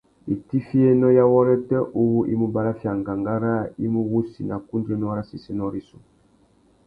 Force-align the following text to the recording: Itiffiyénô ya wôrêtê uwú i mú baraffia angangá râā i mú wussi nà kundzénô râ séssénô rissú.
Itiffiyénô 0.33 1.07
ya 1.17 1.25
wôrêtê 1.31 1.77
uwú 2.01 2.19
i 2.31 2.33
mú 2.39 2.47
baraffia 2.55 2.89
angangá 2.95 3.35
râā 3.43 3.61
i 3.85 3.87
mú 3.93 4.01
wussi 4.11 4.41
nà 4.49 4.55
kundzénô 4.67 5.07
râ 5.17 5.23
séssénô 5.29 5.65
rissú. 5.73 5.97